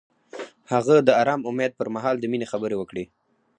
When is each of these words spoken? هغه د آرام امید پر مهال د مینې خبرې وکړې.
هغه 0.71 0.95
د 1.07 1.09
آرام 1.21 1.41
امید 1.49 1.71
پر 1.79 1.87
مهال 1.95 2.15
د 2.19 2.25
مینې 2.31 2.47
خبرې 2.51 2.75
وکړې. 2.77 3.05